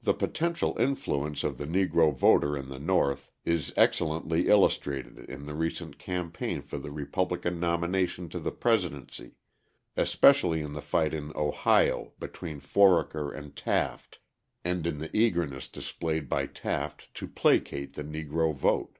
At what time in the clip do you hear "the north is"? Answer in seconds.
2.68-3.72